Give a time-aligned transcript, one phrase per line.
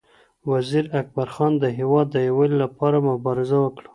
[0.51, 3.87] وزیر اکبر خان د هېواد د یووالي لپاره مبارزه وکړه.